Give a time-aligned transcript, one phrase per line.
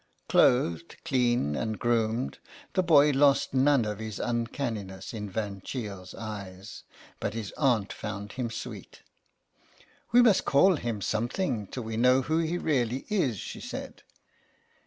[0.27, 2.39] Clothed, clean, and groomed,
[2.73, 6.81] the boy lost none of his uncanni ness in Van Cheele's eyes,
[7.19, 9.03] but his aunt found him sweet.
[9.79, 14.01] *^ We must call him something till we know who he really is," she said.